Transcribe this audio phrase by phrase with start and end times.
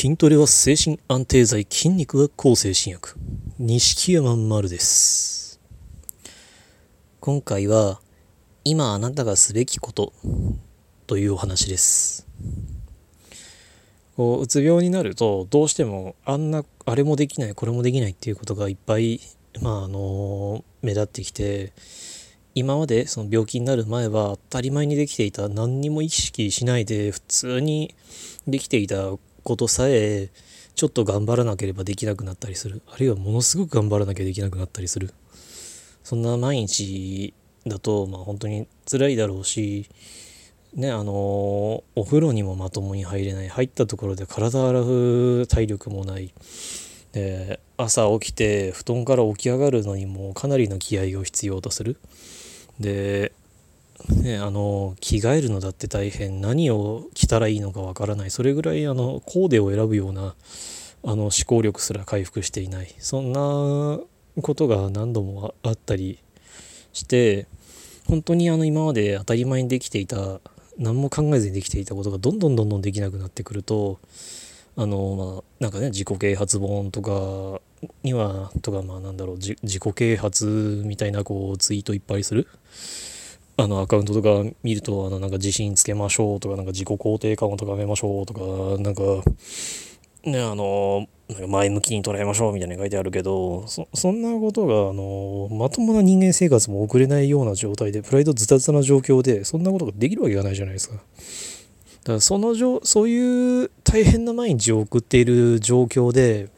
[0.00, 3.16] 筋トレは精神安定剤筋肉は抗精神薬。
[3.58, 5.60] 錦山丸です。
[7.18, 8.00] 今回は
[8.62, 10.12] 今あなたがすべきこと
[11.08, 12.28] というお話です。
[14.16, 19.20] こううつ病になるとどうしてもあんなあれもできないこれもできないっていうことがいっぱい
[19.60, 21.72] まああの目立ってきて
[22.54, 27.96] 今までその病気になる前は当たり前にできていた何にも意識しないで普通に
[28.46, 29.10] できていた
[29.48, 30.28] ことさえ
[30.74, 32.82] ちょっと頑張らなければできなくなったりする。
[32.86, 35.14] あるいはものすごく頑張らなきゃできなくなったりする。
[36.04, 37.32] そんな毎日
[37.66, 39.88] だとまあ本当に辛いだろうし
[40.74, 43.48] ねあのお風呂にもまともに入れない。
[43.48, 46.34] 入ったところで体洗う体力もない。
[47.12, 51.96] で朝起きて布団から起き上がるのにもかなりの気合を必要とする。
[52.78, 53.32] で、
[54.08, 56.40] ね、あの着替えるのだって大変。
[56.40, 58.30] 何を着たらいいのかわからない。
[58.30, 60.34] それぐらいあのコーデを選ぶような
[61.04, 62.94] あの思考力すら回復していない。
[62.98, 64.00] そんな
[64.42, 66.18] ことが何度もあったり
[66.92, 67.46] して
[68.06, 70.40] 本当にあの今まで当たり前にできていた
[70.78, 73.98] 何も考えずにできていたことがどんどんどんどんできなくなってくると
[74.76, 77.60] あのまあなんかね自己啓発本とか
[78.02, 82.46] にはとかまあなんだろう自己啓発みたいなこうツイートいっぱいする。
[83.60, 89.02] あのアカウントとか見るとあのなんか自信つけましょうとかなんか自己肯定感を高めましょうとかなんか
[90.22, 100.94] ねあのなんか前向きに捉えましょうみたいな書いてあるけどそそんなことがあのまともな人間生活も送れないような状態でプライドズタズタな状況でそんなことができるわけがないじゃないですか。
[100.94, 106.48] だからそのそういう大変な毎日を送っている状況で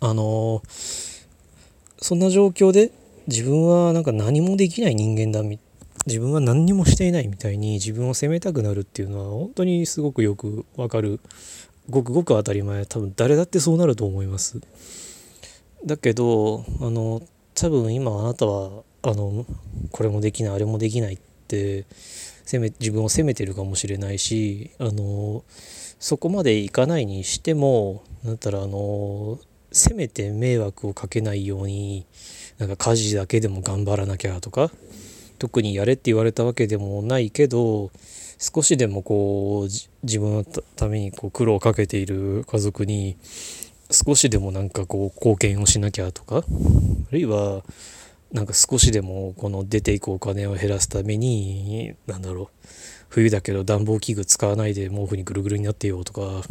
[0.00, 2.92] あのそんな状況で
[3.26, 5.58] 自分はなんか何もできない人間だみ
[6.06, 11.20] 自分は何にもしていないみたいに自分を責めたくなるっていうのは本当にすごくよくわかる。
[11.88, 12.86] ごくごく当たり前。
[12.86, 14.60] 多分誰だってそうなると思います。
[15.84, 17.22] だけどあの
[17.54, 19.46] 多分今あなたはあの
[19.92, 21.18] これもできないあれもできないっ
[21.48, 21.86] て
[22.44, 25.44] 責め自分を責めてるかもしれないしあの
[25.98, 29.38] そこまでいかないにしてもだったらあの
[29.70, 32.04] せめて迷惑をかけないように
[32.58, 34.70] なんか家事だけでも頑張らなきゃとか
[35.38, 37.90] 特にやれって言われたわけでもないけど
[38.38, 39.68] 少しでもこう
[40.02, 43.16] 自分のためにこう苦労をかけている家族に
[43.90, 46.42] 少しでもなんかこう貢献をしなきゃとかあ
[47.12, 47.62] るいは
[48.32, 52.66] なんか少しでもこの出ていくお金を減らすためになんだろう
[53.08, 56.42] 冬だけど暖房器具使わないで毛布にぐるぐるになってよとか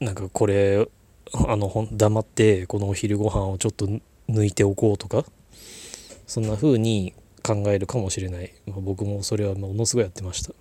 [0.00, 0.86] なんかこれ
[1.32, 3.88] あの黙ってこのお昼ご飯をちょっと
[4.28, 5.24] 抜いておこうとか
[6.26, 10.54] そんな風に考えるかもしれない、まあ、僕もそれはものすごいやってました。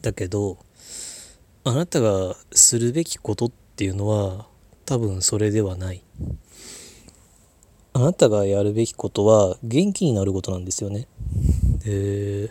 [0.00, 0.58] だけど
[1.64, 4.46] あなたがするべきことっていうのは
[4.86, 6.02] 多分それではない。
[7.92, 11.06] あなたがやるべきことは元気になることなんですよね。
[11.84, 12.48] で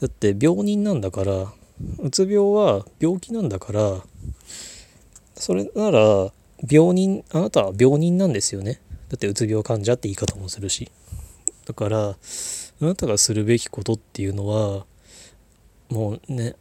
[0.00, 1.52] だって病人なんだから
[2.00, 4.02] うつ病は病気なんだから
[5.34, 6.32] それなら
[6.68, 8.82] 病人あなたは病人なんですよね。
[9.08, 10.90] だってうつ病患者って言い方もするし。
[11.68, 12.16] だからあ
[12.80, 14.86] なたがするべきことっていうのは
[15.90, 16.56] もうね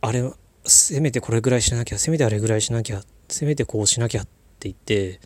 [0.00, 0.30] あれ
[0.64, 4.30] せめてこれぐらいしなきゃせめてあれぐらいしなきゃせめてこうしなきゃって
[4.68, 5.18] 言って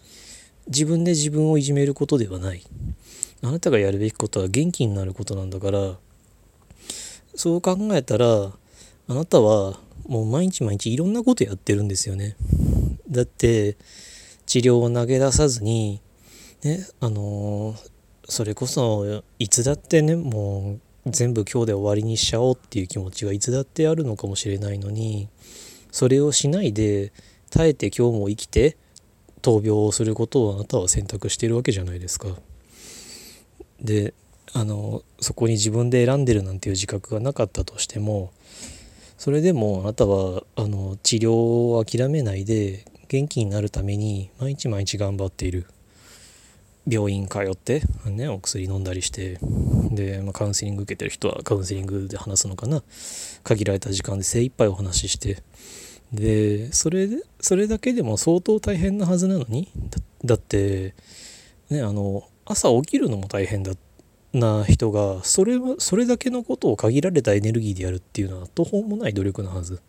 [0.69, 2.63] 自分で自分をいじめることではない。
[3.43, 5.99] あなたがやるべきことは元気になることなんだから
[7.35, 8.53] そう考えたら
[9.09, 12.37] あなたはもう毎日毎日いろんなことやってるんですよね。
[13.11, 13.77] だって
[14.47, 16.01] 治療を投げ出さずに
[16.65, 17.96] ねあのー
[18.29, 25.29] それこそいつだってねもう全部今日で終わりにしちゃおうっていう気持ちがいつだってあるのかもしれないのに
[25.93, 27.13] それをしないで
[27.51, 28.77] 耐えて今日も生きて
[29.43, 32.29] 闘病をすることをあなたは選択しているわけじゃないですか。
[33.81, 34.13] で
[34.53, 38.33] あのそこに自分で選んでるなんていう自覚がなかったとしても
[39.19, 45.67] それでもあなたはあの治療を諦めないで元気になるために毎日毎日頑張っている
[46.87, 49.39] 病院通って、ね、お薬飲んだりして
[49.91, 52.83] で、まあ、カウンセリング受けてる人はカウンセリングで話すのかな。
[53.43, 55.43] 限られた時間で精一杯お話しして。
[56.13, 59.69] でそれでそれだけでも相当大変なはずなのに
[60.25, 60.95] だって
[61.69, 63.73] ねあの朝起きるのも大変だ
[64.33, 69.81] な人がそれはそれだけのことを限られたエネルギーでやるっていうのは途方もない努力なはず。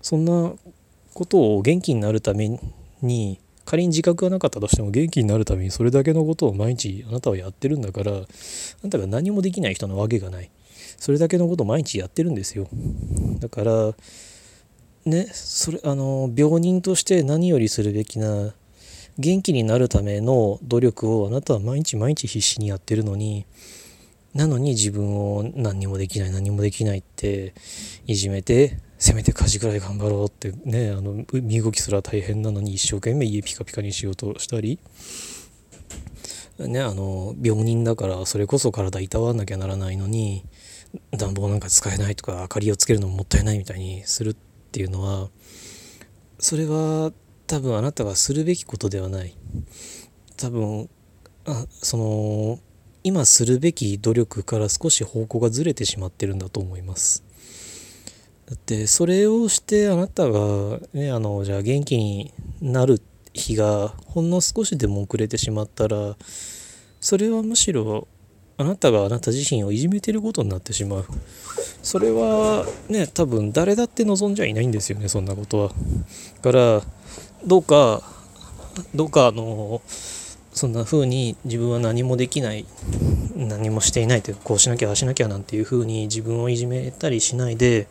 [0.00, 0.52] そんな
[1.12, 2.60] ことを元気になるため
[3.02, 8.20] に仮に自覚がなかったとしても元気になるためにそれだけのことを毎日あなたはやってるんだからあ
[8.82, 10.50] なたが何もできない人なわけがない。
[10.96, 12.66] それだけのことを毎日やってるんですよ。
[13.40, 13.94] だから
[15.04, 18.54] ねそれあの病人として何よりするべきな
[19.18, 23.44] 元気になるための努力をあなたは毎日毎日必死にやってるのに
[24.32, 27.52] なのに自分を何にもできない何もできないって
[28.06, 34.78] いじめてせめて家事ぐらい頑張ろうってねあの身動きすら大変なのに一生懸命家ピカピカにしようとしたり
[36.58, 40.44] ねあの病人だからそれこそ体いたわんなきゃならないのに
[41.16, 44.34] 暖房なんか使えないとか明かりをつけるのももったいないみたいにするっ
[44.72, 45.28] ていうのは
[46.38, 47.12] それは
[47.46, 49.34] 多分あなたがするべきことではない。
[50.36, 50.88] 多分
[51.46, 52.58] あその
[53.02, 57.24] 今するべき努力から少し方向がずれてしまってるんだと思います。
[58.48, 63.02] だってそれをしてあなたがねあのじゃあ元気になる
[63.34, 66.16] 日がほんの少しでも遅れてしまったら
[66.98, 68.08] それはむしろ
[68.56, 71.04] あなたがあなた自身をいじめてることになってしまう。
[71.82, 75.68] それはね多分誰だって望んじゃいないんですよねそんなことは。
[75.68, 76.82] だから
[77.46, 78.02] どうか
[78.94, 79.82] どうかあの
[80.52, 82.66] そんな風に自分は何もできない
[83.36, 87.86] 何もしていないというこうしなきゃああしなきゃなんていう風に自分をいじめたりしないで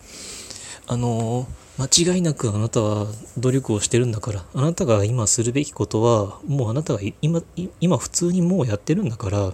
[0.89, 1.48] あの
[1.78, 3.07] 間違いなくあなたは
[3.38, 7.44] 努力をしてるんだからあなたが今するべきことはもうあなたが今
[7.81, 9.54] 今普通にもうやってるんだから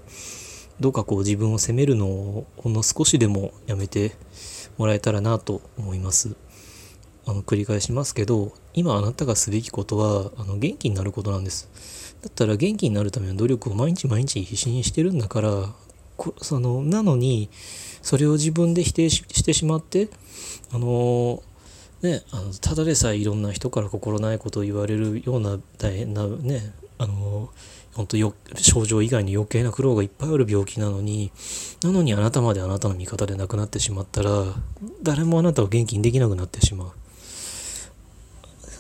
[0.80, 4.16] どうかこう自分を責めるのをほんの少しでもやめて
[4.78, 6.36] もらえたらなと思います。
[7.26, 15.70] あの繰り返しますけど今あなたがすべきことはあの元気になることなんですだったら元気になるための努力を毎日毎日必死にしてるんだから
[16.42, 17.50] そのなのに
[18.04, 20.10] それを自分で否定してしまって
[20.72, 21.42] あの
[22.04, 27.50] ねあのただでさえいろんな人から心ないことを言われるような大変なねあの
[27.96, 31.32] 本当よ症状以外に余計な苦労がいっぱいある病気なのに
[31.84, 34.46] なのにあなたまであなたの味方で亡くなってしまったら
[35.02, 36.92] 誰もあなたを元気にできなくなってしまう。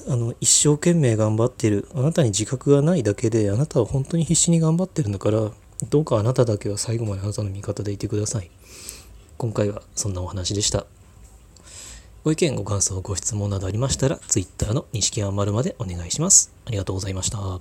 [0.05, 1.87] あの一生懸命頑張ってる。
[1.95, 5.51] あなたに自覚がないだけであなたは本当に必死に頑張ってるんだから
[5.89, 8.49] どうかあなただけは最後まであなたの味方でいてください。
[9.37, 10.85] 今回はそんなお話でした。
[12.23, 16.53] ご意見ご感想ご質問などありましたら Twitter の錦山丸までお願いします。
[16.65, 17.59] ありがとうございました。